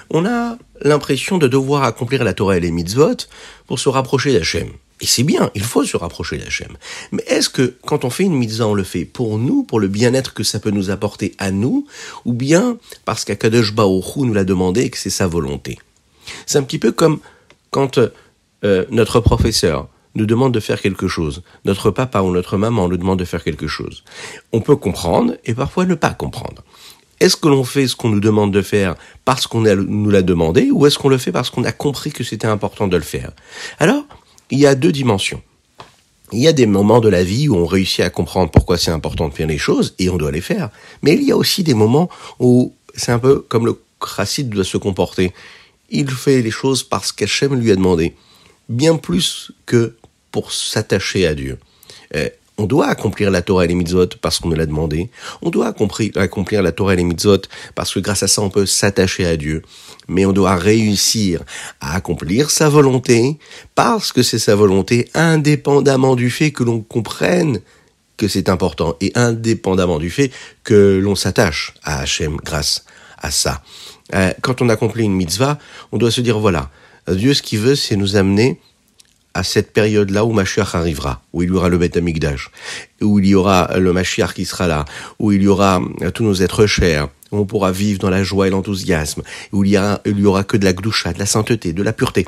on 0.09 0.25
a 0.25 0.57
l'impression 0.81 1.37
de 1.37 1.47
devoir 1.47 1.83
accomplir 1.83 2.23
la 2.23 2.33
Torah 2.33 2.57
et 2.57 2.59
les 2.59 2.71
mitzvot 2.71 3.27
pour 3.67 3.79
se 3.79 3.89
rapprocher 3.89 4.33
d'Hachem. 4.33 4.69
Et 5.01 5.05
c'est 5.05 5.23
bien, 5.23 5.49
il 5.55 5.63
faut 5.63 5.85
se 5.85 5.95
rapprocher 5.95 6.37
d'Hachem. 6.37 6.77
Mais 7.11 7.23
est-ce 7.27 7.49
que 7.49 7.75
quand 7.85 8.03
on 8.03 8.09
fait 8.09 8.23
une 8.23 8.35
mitzvah, 8.35 8.67
on 8.67 8.73
le 8.73 8.83
fait 8.83 9.05
pour 9.05 9.37
nous, 9.37 9.63
pour 9.63 9.79
le 9.79 9.87
bien-être 9.87 10.33
que 10.33 10.43
ça 10.43 10.59
peut 10.59 10.71
nous 10.71 10.89
apporter 10.89 11.35
à 11.37 11.51
nous, 11.51 11.87
ou 12.25 12.33
bien 12.33 12.77
parce 13.05 13.23
qu'Akadosh 13.23 13.73
Baruch 13.73 14.17
nous 14.17 14.33
l'a 14.33 14.43
demandé 14.43 14.81
et 14.81 14.89
que 14.89 14.97
c'est 14.97 15.09
sa 15.09 15.27
volonté? 15.27 15.79
C'est 16.45 16.57
un 16.57 16.63
petit 16.63 16.79
peu 16.79 16.91
comme 16.91 17.19
quand 17.71 17.97
euh, 17.97 18.85
notre 18.89 19.19
professeur 19.19 19.87
nous 20.15 20.25
demande 20.25 20.53
de 20.53 20.59
faire 20.59 20.81
quelque 20.81 21.07
chose, 21.07 21.43
notre 21.65 21.91
papa 21.91 22.21
ou 22.21 22.31
notre 22.31 22.57
maman 22.57 22.89
nous 22.89 22.97
demande 22.97 23.19
de 23.19 23.25
faire 23.25 23.43
quelque 23.43 23.67
chose. 23.67 24.03
On 24.51 24.59
peut 24.59 24.75
comprendre 24.75 25.35
et 25.45 25.53
parfois 25.53 25.85
ne 25.85 25.95
pas 25.95 26.11
comprendre. 26.11 26.63
Est-ce 27.19 27.35
que 27.35 27.47
l'on 27.47 27.63
fait 27.63 27.87
ce 27.87 27.95
qu'on 27.95 28.09
nous 28.09 28.21
demande 28.21 28.53
de 28.53 28.61
faire 28.61 28.95
parce 29.25 29.45
qu'on 29.45 29.61
nous 29.61 30.09
l'a 30.09 30.21
demandé, 30.21 30.71
ou 30.71 30.85
est-ce 30.87 30.97
qu'on 30.97 31.09
le 31.09 31.17
fait 31.17 31.31
parce 31.31 31.49
qu'on 31.49 31.65
a 31.65 31.71
compris 31.71 32.11
que 32.11 32.23
c'était 32.23 32.47
important 32.47 32.87
de 32.87 32.95
le 32.95 33.03
faire? 33.03 33.31
Alors, 33.79 34.03
il 34.49 34.59
y 34.59 34.67
a 34.67 34.75
deux 34.75 34.91
dimensions. 34.91 35.41
Il 36.31 36.39
y 36.39 36.47
a 36.47 36.53
des 36.53 36.65
moments 36.65 36.99
de 36.99 37.09
la 37.09 37.23
vie 37.23 37.49
où 37.49 37.55
on 37.55 37.65
réussit 37.65 38.01
à 38.01 38.09
comprendre 38.09 38.51
pourquoi 38.51 38.77
c'est 38.77 38.91
important 38.91 39.29
de 39.29 39.33
faire 39.33 39.47
les 39.47 39.57
choses 39.57 39.95
et 39.97 40.09
on 40.09 40.17
doit 40.17 40.31
les 40.31 40.41
faire. 40.41 40.69
Mais 41.01 41.15
il 41.15 41.23
y 41.23 41.31
a 41.31 41.37
aussi 41.37 41.63
des 41.63 41.73
moments 41.73 42.09
où 42.39 42.73
c'est 42.95 43.11
un 43.11 43.19
peu 43.19 43.39
comme 43.39 43.65
le 43.65 43.81
chassid 44.05 44.49
doit 44.49 44.63
se 44.63 44.77
comporter. 44.77 45.33
Il 45.89 46.09
fait 46.11 46.41
les 46.41 46.51
choses 46.51 46.83
parce 46.83 47.11
qu'Hachem 47.11 47.55
lui 47.55 47.71
a 47.71 47.75
demandé. 47.75 48.15
Bien 48.67 48.97
plus 48.97 49.51
que 49.65 49.95
pour 50.31 50.51
s'attacher 50.51 51.25
à 51.25 51.33
Dieu. 51.33 51.57
On 52.59 52.65
doit 52.65 52.87
accomplir 52.87 53.31
la 53.31 53.41
Torah 53.41 53.63
et 53.63 53.69
les 53.69 53.73
mitzvot 53.73 54.09
parce 54.21 54.39
qu'on 54.39 54.49
nous 54.49 54.55
l'a 54.55 54.65
demandé. 54.65 55.09
On 55.41 55.49
doit 55.49 55.67
accomplir 55.67 56.61
la 56.61 56.71
Torah 56.73 56.93
et 56.93 56.97
les 56.97 57.05
mitzvot 57.05 57.43
parce 57.73 57.93
que 57.93 58.01
grâce 58.01 58.21
à 58.21 58.27
ça, 58.27 58.41
on 58.41 58.49
peut 58.49 58.65
s'attacher 58.65 59.25
à 59.25 59.37
Dieu. 59.37 59.61
Mais 60.09 60.25
on 60.25 60.33
doit 60.33 60.57
réussir 60.57 61.41
à 61.79 61.95
accomplir 61.95 62.51
sa 62.51 62.67
volonté 62.67 63.39
parce 63.75 64.11
que 64.11 64.23
c'est 64.23 64.39
sa 64.39 64.55
volonté 64.55 65.09
indépendamment 65.13 66.17
du 66.17 66.29
fait 66.29 66.51
que 66.51 66.65
l'on 66.65 66.81
comprenne 66.81 67.61
que 68.17 68.27
c'est 68.27 68.49
important 68.49 68.97
et 68.99 69.13
indépendamment 69.15 69.97
du 69.97 70.09
fait 70.09 70.29
que 70.65 70.99
l'on 71.01 71.15
s'attache 71.15 71.73
à 71.83 72.01
Hachem 72.01 72.35
grâce 72.43 72.83
à 73.19 73.31
ça. 73.31 73.63
Euh, 74.13 74.33
quand 74.41 74.61
on 74.61 74.67
accomplit 74.67 75.05
une 75.05 75.15
mitzvah, 75.15 75.59
on 75.93 75.97
doit 75.97 76.11
se 76.11 76.19
dire 76.19 76.37
voilà, 76.37 76.69
Dieu 77.09 77.33
ce 77.33 77.41
qu'il 77.41 77.59
veut, 77.59 77.75
c'est 77.75 77.95
nous 77.95 78.17
amener 78.17 78.59
à 79.33 79.43
cette 79.43 79.71
période-là 79.73 80.25
où 80.25 80.31
Mashiach 80.31 80.75
arrivera, 80.75 81.21
où 81.33 81.43
il 81.43 81.49
y 81.49 81.51
aura 81.51 81.69
le 81.69 81.77
Beth 81.77 81.97
Amikdash, 81.97 82.49
où 83.01 83.19
il 83.19 83.27
y 83.27 83.35
aura 83.35 83.77
le 83.77 83.93
Mashiach 83.93 84.33
qui 84.33 84.45
sera 84.45 84.67
là, 84.67 84.85
où 85.19 85.31
il 85.31 85.43
y 85.43 85.47
aura 85.47 85.81
tous 86.13 86.23
nos 86.23 86.35
êtres 86.35 86.65
chers, 86.65 87.07
où 87.31 87.37
on 87.37 87.45
pourra 87.45 87.71
vivre 87.71 87.99
dans 87.99 88.09
la 88.09 88.23
joie 88.23 88.47
et 88.47 88.49
l'enthousiasme, 88.49 89.21
où 89.51 89.63
il 89.63 89.71
y, 89.71 89.77
aura, 89.77 90.01
il 90.05 90.19
y 90.19 90.25
aura 90.25 90.43
que 90.43 90.57
de 90.57 90.65
la 90.65 90.73
gdoucha, 90.73 91.13
de 91.13 91.19
la 91.19 91.25
sainteté, 91.25 91.73
de 91.73 91.83
la 91.83 91.93
pureté. 91.93 92.25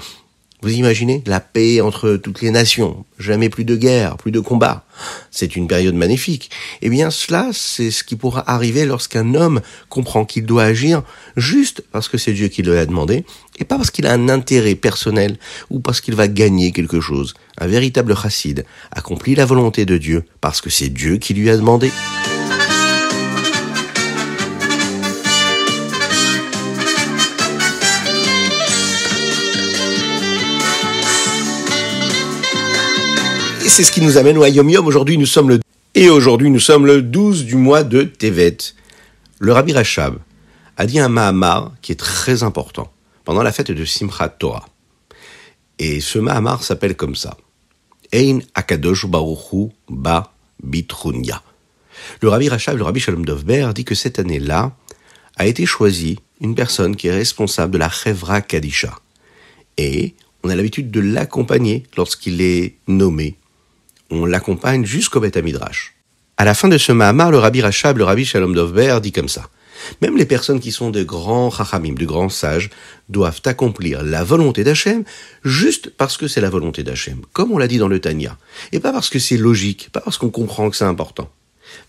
Vous 0.61 0.73
imaginez 0.73 1.23
la 1.25 1.39
paix 1.39 1.81
entre 1.81 2.17
toutes 2.17 2.41
les 2.41 2.51
nations, 2.51 3.03
jamais 3.17 3.49
plus 3.49 3.65
de 3.65 3.75
guerre, 3.75 4.17
plus 4.17 4.31
de 4.31 4.39
combats. 4.39 4.85
C'est 5.31 5.55
une 5.55 5.67
période 5.67 5.95
magnifique. 5.95 6.51
Eh 6.83 6.89
bien 6.89 7.09
cela, 7.09 7.49
c'est 7.51 7.89
ce 7.89 8.03
qui 8.03 8.15
pourra 8.15 8.43
arriver 8.49 8.85
lorsqu'un 8.85 9.33
homme 9.33 9.61
comprend 9.89 10.23
qu'il 10.23 10.45
doit 10.45 10.65
agir 10.65 11.01
juste 11.35 11.83
parce 11.91 12.07
que 12.07 12.19
c'est 12.19 12.33
Dieu 12.33 12.47
qui 12.47 12.61
le 12.61 12.77
a 12.77 12.85
demandé, 12.85 13.25
et 13.57 13.65
pas 13.65 13.77
parce 13.77 13.89
qu'il 13.89 14.05
a 14.05 14.13
un 14.13 14.29
intérêt 14.29 14.75
personnel 14.75 15.37
ou 15.71 15.79
parce 15.79 15.99
qu'il 15.99 16.13
va 16.13 16.27
gagner 16.27 16.71
quelque 16.71 17.01
chose. 17.01 17.33
Un 17.57 17.67
véritable 17.67 18.15
chassid 18.15 18.63
accomplit 18.91 19.33
la 19.33 19.45
volonté 19.45 19.85
de 19.85 19.97
Dieu 19.97 20.25
parce 20.41 20.61
que 20.61 20.69
c'est 20.69 20.89
Dieu 20.89 21.17
qui 21.17 21.33
lui 21.33 21.49
a 21.49 21.57
demandé. 21.57 21.91
C'est 33.71 33.85
ce 33.85 33.91
qui 33.93 34.01
nous 34.01 34.17
amène 34.17 34.37
au 34.37 34.45
Yom 34.45 34.69
Yom. 34.69 34.85
Aujourd'hui, 34.85 35.17
nous 35.17 35.25
sommes 35.25 35.47
le 35.47 35.59
et 35.95 36.09
aujourd'hui, 36.09 36.49
nous 36.49 36.59
sommes 36.59 36.85
le 36.85 37.01
12 37.01 37.45
du 37.45 37.55
mois 37.55 37.85
de 37.85 38.03
Tevet. 38.03 38.57
Le 39.39 39.53
Rabbi 39.53 39.71
Rachab 39.71 40.17
a 40.75 40.85
dit 40.85 40.99
un 40.99 41.07
Mahamar 41.07 41.71
qui 41.81 41.93
est 41.93 41.99
très 41.99 42.43
important 42.43 42.91
pendant 43.23 43.43
la 43.43 43.53
fête 43.53 43.71
de 43.71 43.85
Simchat 43.85 44.27
Torah. 44.27 44.67
Et 45.79 46.01
ce 46.01 46.19
Mahamar 46.19 46.63
s'appelle 46.63 46.97
comme 46.97 47.15
ça. 47.15 47.37
Ein 48.13 48.39
Akadosh 48.55 49.05
Baruchu 49.05 49.69
Ba 49.87 50.33
Bitrunya. 50.61 51.41
Le 52.19 52.27
Rabbi 52.27 52.49
Rachab, 52.49 52.77
le 52.77 52.83
Rabbi 52.83 52.99
Shalom 52.99 53.23
Dovber, 53.23 53.69
dit 53.73 53.85
que 53.85 53.95
cette 53.95 54.19
année-là 54.19 54.75
a 55.37 55.45
été 55.47 55.65
choisie 55.65 56.19
une 56.41 56.55
personne 56.55 56.97
qui 56.97 57.07
est 57.07 57.15
responsable 57.15 57.71
de 57.71 57.77
la 57.77 57.89
Chevra 57.89 58.41
Kadisha. 58.41 58.99
Et 59.77 60.13
on 60.43 60.49
a 60.49 60.55
l'habitude 60.55 60.91
de 60.91 60.99
l'accompagner 60.99 61.83
lorsqu'il 61.95 62.41
est 62.41 62.75
nommé 62.89 63.37
on 64.11 64.25
l'accompagne 64.25 64.85
jusqu'au 64.85 65.19
Beth 65.19 65.37
Midrash. 65.37 65.95
À 66.37 66.45
la 66.45 66.53
fin 66.53 66.67
de 66.67 66.77
ce 66.77 66.91
Mahamar, 66.91 67.31
le 67.31 67.39
Rabbi 67.39 67.61
Rachab, 67.61 67.97
le 67.97 68.03
Rabbi 68.03 68.25
Shalom 68.25 68.53
Dovber, 68.53 68.99
dit 69.01 69.11
comme 69.11 69.29
ça. 69.29 69.49
Même 70.01 70.17
les 70.17 70.25
personnes 70.25 70.59
qui 70.59 70.71
sont 70.71 70.91
de 70.91 71.03
grands 71.03 71.49
chachamim, 71.49 71.93
de 71.93 72.05
grands 72.05 72.29
sages, 72.29 72.69
doivent 73.09 73.41
accomplir 73.45 74.03
la 74.03 74.23
volonté 74.23 74.63
d'Hachem 74.63 75.03
juste 75.43 75.89
parce 75.89 76.17
que 76.17 76.27
c'est 76.27 76.41
la 76.41 76.49
volonté 76.49 76.83
d'Hachem, 76.83 77.21
comme 77.33 77.51
on 77.51 77.57
l'a 77.57 77.67
dit 77.67 77.77
dans 77.77 77.87
le 77.87 77.99
Tanya. 77.99 78.37
Et 78.71 78.79
pas 78.79 78.91
parce 78.91 79.09
que 79.09 79.17
c'est 79.17 79.37
logique, 79.37 79.89
pas 79.91 80.01
parce 80.01 80.17
qu'on 80.17 80.29
comprend 80.29 80.69
que 80.69 80.75
c'est 80.75 80.85
important. 80.85 81.29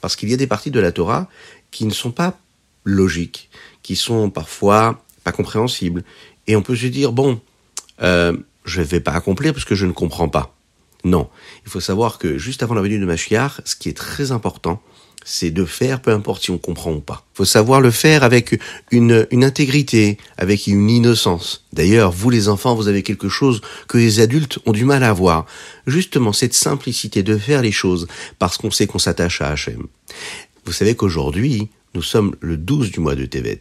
Parce 0.01 0.17
qu'il 0.17 0.31
y 0.31 0.35
a 0.35 0.37
des 0.37 0.47
parties 0.47 0.71
de 0.71 0.81
la 0.81 0.93
Torah 0.93 1.29
qui 1.71 1.85
ne 1.85 1.93
sont 1.93 2.13
pas 2.13 2.39
logiques, 2.85 3.51
qui 3.83 3.97
sont 3.97 4.31
parfois 4.31 5.03
pas 5.25 5.33
compréhensibles. 5.33 6.05
Et 6.47 6.57
on 6.57 6.63
peut 6.63 6.77
se 6.77 6.87
dire, 6.87 7.13
bon, 7.13 7.41
euh, 8.03 8.37
je 8.65 8.81
ne 8.81 8.87
vais 8.87 9.01
pas 9.01 9.13
accomplir 9.13 9.53
parce 9.53 9.65
que 9.65 9.75
je 9.75 9.87
ne 9.87 9.93
comprends 9.93 10.29
pas. 10.29 10.55
Non, 11.05 11.29
il 11.65 11.71
faut 11.71 11.81
savoir 11.81 12.19
que 12.19 12.39
juste 12.39 12.63
avant 12.63 12.75
la 12.75 12.83
venue 12.83 12.99
de 12.99 13.07
Machiar, 13.07 13.61
ce 13.65 13.75
qui 13.77 13.89
est 13.89 13.97
très 13.97 14.31
important, 14.31 14.81
c'est 15.25 15.51
de 15.51 15.65
faire 15.65 16.01
peu 16.01 16.11
importe 16.11 16.43
si 16.43 16.51
on 16.51 16.59
comprend 16.59 16.93
ou 16.93 17.01
pas. 17.01 17.25
Il 17.35 17.39
faut 17.39 17.45
savoir 17.45 17.81
le 17.81 17.91
faire 17.91 18.25
avec 18.25 18.61
une, 18.91 19.27
une 19.31 19.45
intégrité, 19.45 20.19
avec 20.37 20.67
une 20.67 20.91
innocence. 20.91 21.65
D'ailleurs, 21.73 22.13
vous 22.13 22.31
les 22.31 22.49
enfants, 22.49 22.75
vous 22.75 22.89
avez 22.89 23.03
quelque 23.03 23.29
chose 23.29 23.61
que 23.89 23.99
les 23.99 24.21
adultes 24.21 24.59
ont 24.67 24.73
du 24.73 24.85
mal 24.85 25.03
à 25.03 25.11
avoir. 25.11 25.47
Justement, 25.87 26.33
cette 26.33 26.55
simplicité 26.55 27.23
de 27.23 27.37
faire 27.37 27.63
les 27.63 27.73
choses 27.73 28.07
parce 28.39 28.57
qu'on 28.57 28.71
sait 28.71 28.87
qu'on 28.87 28.99
s'attache 28.99 29.41
à 29.41 29.49
Hachem. 29.49 29.87
Vous 30.65 30.73
savez 30.73 30.95
qu'aujourd'hui, 30.95 31.69
nous 31.95 32.03
sommes 32.03 32.37
le 32.41 32.57
12 32.57 32.91
du 32.91 33.01
mois 33.01 33.15
de 33.15 33.27
Tevet. 33.27 33.61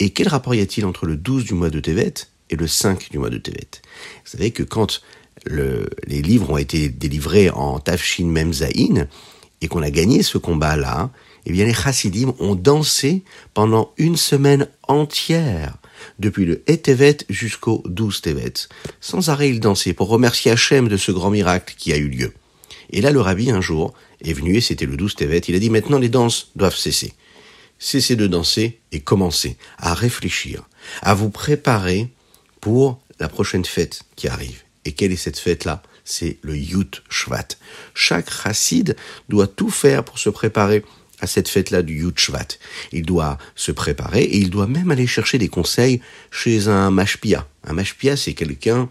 Et 0.00 0.10
quel 0.10 0.28
rapport 0.28 0.54
y 0.54 0.60
a-t-il 0.60 0.84
entre 0.84 1.06
le 1.06 1.16
12 1.16 1.44
du 1.44 1.54
mois 1.54 1.70
de 1.70 1.80
Tevet 1.80 2.14
et 2.50 2.56
le 2.56 2.66
5 2.66 3.10
du 3.10 3.18
mois 3.18 3.30
de 3.30 3.38
Tevet? 3.38 3.68
Vous 4.24 4.30
savez 4.30 4.50
que 4.50 4.62
quand 4.62 5.00
les 5.46 6.22
livres 6.22 6.50
ont 6.50 6.58
été 6.58 6.88
délivrés 6.88 7.50
en 7.50 7.78
Tafshin 7.78 8.26
Memzaïn 8.26 9.08
et 9.60 9.68
qu'on 9.68 9.82
a 9.82 9.90
gagné 9.90 10.22
ce 10.22 10.38
combat-là, 10.38 11.10
eh 11.46 11.52
bien 11.52 11.64
les 11.64 11.74
chassidim 11.74 12.34
ont 12.38 12.54
dansé 12.54 13.22
pendant 13.52 13.92
une 13.96 14.16
semaine 14.16 14.68
entière, 14.88 15.76
depuis 16.18 16.44
le 16.44 16.62
Etevet 16.66 17.18
jusqu'au 17.28 17.82
12 17.86 18.20
Tevet. 18.20 18.52
Sans 19.00 19.30
arrêt, 19.30 19.50
ils 19.50 19.60
dansaient 19.60 19.92
pour 19.92 20.08
remercier 20.08 20.50
Hachem 20.50 20.88
de 20.88 20.96
ce 20.96 21.12
grand 21.12 21.30
miracle 21.30 21.74
qui 21.76 21.92
a 21.92 21.96
eu 21.96 22.08
lieu. 22.08 22.32
Et 22.90 23.00
là, 23.00 23.10
le 23.10 23.20
rabbi, 23.20 23.50
un 23.50 23.60
jour, 23.60 23.94
est 24.22 24.32
venu, 24.32 24.56
et 24.56 24.60
c'était 24.60 24.86
le 24.86 24.96
12 24.96 25.14
Tevet, 25.14 25.38
il 25.38 25.54
a 25.54 25.58
dit 25.58 25.70
maintenant 25.70 25.98
les 25.98 26.08
danses 26.08 26.50
doivent 26.56 26.76
cesser. 26.76 27.12
Cessez 27.78 28.16
de 28.16 28.26
danser 28.26 28.80
et 28.92 29.00
commencez 29.00 29.56
à 29.78 29.94
réfléchir, 29.94 30.68
à 31.02 31.14
vous 31.14 31.30
préparer 31.30 32.08
pour 32.60 33.00
la 33.18 33.28
prochaine 33.28 33.64
fête 33.64 34.02
qui 34.16 34.28
arrive. 34.28 34.62
Et 34.84 34.92
quelle 34.92 35.12
est 35.12 35.16
cette 35.16 35.38
fête-là? 35.38 35.82
C'est 36.04 36.38
le 36.42 36.56
Yut 36.56 37.02
Shvat. 37.08 37.48
Chaque 37.94 38.30
chassid 38.30 38.96
doit 39.28 39.46
tout 39.46 39.70
faire 39.70 40.04
pour 40.04 40.18
se 40.18 40.28
préparer 40.28 40.84
à 41.20 41.26
cette 41.26 41.48
fête-là 41.48 41.82
du 41.82 42.02
Yut 42.02 42.18
Shvat. 42.18 42.58
Il 42.92 43.06
doit 43.06 43.38
se 43.54 43.72
préparer 43.72 44.22
et 44.22 44.36
il 44.36 44.50
doit 44.50 44.66
même 44.66 44.90
aller 44.90 45.06
chercher 45.06 45.38
des 45.38 45.48
conseils 45.48 46.00
chez 46.30 46.68
un 46.68 46.90
mashpia. 46.90 47.48
Un 47.64 47.72
mashpia, 47.72 48.16
c'est 48.16 48.34
quelqu'un 48.34 48.88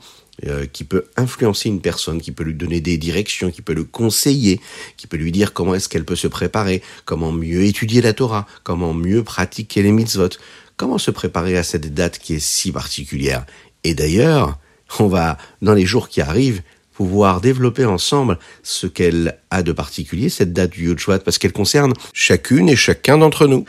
euh, 0.47 0.65
qui 0.65 0.83
peut 0.83 1.05
influencer 1.15 1.69
une 1.69 1.79
personne, 1.79 2.19
qui 2.19 2.31
peut 2.31 2.43
lui 2.43 2.55
donner 2.55 2.81
des 2.81 2.97
directions, 2.97 3.51
qui 3.51 3.61
peut 3.61 3.75
le 3.75 3.83
conseiller, 3.83 4.59
qui 4.97 5.05
peut 5.05 5.17
lui 5.17 5.31
dire 5.31 5.53
comment 5.53 5.75
est-ce 5.75 5.87
qu'elle 5.87 6.05
peut 6.05 6.15
se 6.15 6.27
préparer, 6.27 6.81
comment 7.05 7.31
mieux 7.31 7.61
étudier 7.61 8.01
la 8.01 8.13
Torah, 8.13 8.47
comment 8.63 8.95
mieux 8.95 9.23
pratiquer 9.23 9.83
les 9.83 9.91
mitzvot, 9.91 10.29
comment 10.75 10.97
se 10.97 11.11
préparer 11.11 11.55
à 11.55 11.61
cette 11.61 11.93
date 11.93 12.17
qui 12.17 12.33
est 12.33 12.43
si 12.43 12.71
particulière. 12.71 13.45
Et 13.83 13.93
d'ailleurs, 13.93 14.57
on 14.99 15.07
va, 15.07 15.37
dans 15.61 15.73
les 15.73 15.85
jours 15.85 16.09
qui 16.09 16.21
arrivent, 16.21 16.61
pouvoir 16.93 17.41
développer 17.41 17.85
ensemble 17.85 18.37
ce 18.61 18.87
qu'elle 18.87 19.37
a 19.49 19.63
de 19.63 19.71
particulier, 19.71 20.29
cette 20.29 20.53
date 20.53 20.71
du 20.71 20.87
Yud 20.89 20.99
parce 21.25 21.37
qu'elle 21.37 21.51
concerne 21.51 21.93
chacune 22.13 22.69
et 22.69 22.75
chacun 22.75 23.17
d'entre 23.17 23.47
nous. 23.47 23.65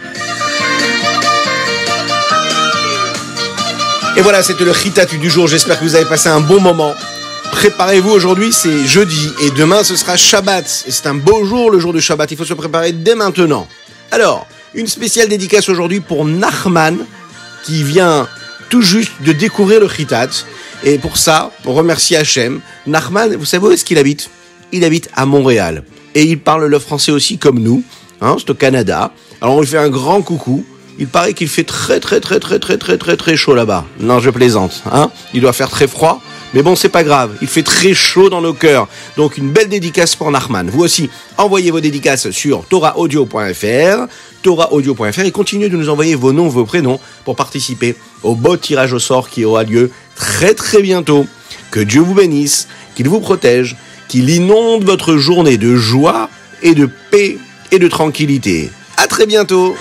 Et 4.16 4.20
voilà, 4.20 4.42
c'était 4.44 4.64
le 4.64 4.70
Ritatu 4.70 5.18
du 5.18 5.28
jour. 5.28 5.48
J'espère 5.48 5.78
que 5.78 5.84
vous 5.84 5.96
avez 5.96 6.04
passé 6.04 6.28
un 6.28 6.40
bon 6.40 6.60
moment. 6.60 6.94
Préparez-vous 7.50 8.10
aujourd'hui, 8.10 8.52
c'est 8.52 8.86
jeudi, 8.86 9.32
et 9.42 9.50
demain 9.50 9.82
ce 9.82 9.96
sera 9.96 10.16
Shabbat. 10.16 10.84
Et 10.86 10.92
c'est 10.92 11.06
un 11.06 11.14
beau 11.14 11.44
jour, 11.44 11.70
le 11.70 11.80
jour 11.80 11.92
du 11.92 12.00
Shabbat. 12.00 12.30
Il 12.30 12.36
faut 12.36 12.44
se 12.44 12.54
préparer 12.54 12.92
dès 12.92 13.16
maintenant. 13.16 13.66
Alors, 14.12 14.46
une 14.74 14.86
spéciale 14.86 15.28
dédicace 15.28 15.68
aujourd'hui 15.68 16.00
pour 16.00 16.24
Nachman, 16.24 16.98
qui 17.64 17.82
vient 17.82 18.28
tout 18.70 18.82
juste 18.82 19.12
de 19.22 19.32
découvrir 19.32 19.80
le 19.80 19.88
Chitat. 19.88 20.28
Et 20.82 20.98
pour 20.98 21.16
ça, 21.16 21.50
on 21.64 21.72
remercie 21.72 22.16
Hachem. 22.16 22.60
Nachman, 22.86 23.36
vous 23.36 23.44
savez 23.44 23.66
où 23.66 23.70
est-ce 23.70 23.84
qu'il 23.84 23.98
habite? 23.98 24.30
Il 24.72 24.84
habite 24.84 25.08
à 25.14 25.26
Montréal. 25.26 25.84
Et 26.14 26.24
il 26.24 26.38
parle 26.38 26.66
le 26.66 26.78
français 26.78 27.12
aussi 27.12 27.38
comme 27.38 27.58
nous. 27.58 27.82
Hein, 28.20 28.36
c'est 28.38 28.50
au 28.50 28.54
Canada. 28.54 29.12
Alors 29.40 29.56
on 29.56 29.60
lui 29.60 29.66
fait 29.66 29.78
un 29.78 29.88
grand 29.88 30.22
coucou. 30.22 30.64
Il 30.98 31.08
paraît 31.08 31.34
qu'il 31.34 31.48
fait 31.48 31.64
très 31.64 32.00
très 32.00 32.20
très 32.20 32.38
très 32.38 32.58
très 32.58 32.78
très 32.78 32.98
très 32.98 33.16
très 33.16 33.36
chaud 33.36 33.54
là-bas. 33.54 33.84
Non, 33.98 34.20
je 34.20 34.30
plaisante. 34.30 34.82
Hein 34.92 35.10
il 35.32 35.40
doit 35.40 35.52
faire 35.52 35.70
très 35.70 35.88
froid. 35.88 36.22
Mais 36.54 36.62
bon, 36.62 36.76
c'est 36.76 36.88
pas 36.88 37.02
grave. 37.02 37.36
Il 37.42 37.48
fait 37.48 37.64
très 37.64 37.94
chaud 37.94 38.30
dans 38.30 38.40
nos 38.40 38.52
cœurs. 38.52 38.86
Donc 39.16 39.38
une 39.38 39.50
belle 39.50 39.68
dédicace 39.68 40.14
pour 40.14 40.30
Nachman. 40.30 40.70
Vous 40.70 40.84
aussi, 40.84 41.10
envoyez 41.36 41.72
vos 41.72 41.80
dédicaces 41.80 42.30
sur 42.30 42.64
torahaudio.fr, 42.66 44.06
torahaudio.fr 44.42 45.20
et 45.20 45.32
continuez 45.32 45.68
de 45.68 45.76
nous 45.76 45.88
envoyer 45.88 46.14
vos 46.14 46.32
noms, 46.32 46.48
vos 46.48 46.64
prénoms 46.64 47.00
pour 47.24 47.34
participer 47.34 47.96
au 48.22 48.36
beau 48.36 48.56
tirage 48.56 48.92
au 48.92 49.00
sort 49.00 49.28
qui 49.28 49.44
aura 49.44 49.64
lieu 49.64 49.90
très 50.14 50.54
très 50.54 50.80
bientôt. 50.80 51.26
Que 51.72 51.80
Dieu 51.80 52.02
vous 52.02 52.14
bénisse, 52.14 52.68
qu'il 52.94 53.08
vous 53.08 53.18
protège, 53.20 53.76
qu'il 54.06 54.30
inonde 54.30 54.84
votre 54.84 55.16
journée 55.16 55.58
de 55.58 55.74
joie 55.74 56.30
et 56.62 56.74
de 56.74 56.88
paix 57.10 57.36
et 57.72 57.80
de 57.80 57.88
tranquillité. 57.88 58.70
À 58.96 59.08
très 59.08 59.26
bientôt 59.26 59.74